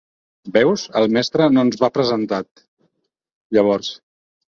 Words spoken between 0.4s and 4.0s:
Veus, el mestre no ens va presentat, llavors.